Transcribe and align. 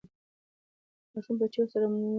ماشوم 1.13 1.35
په 1.39 1.45
چیغو 1.53 1.71
سره 1.73 1.85
مور 1.91 1.99
غوښتله. 2.01 2.07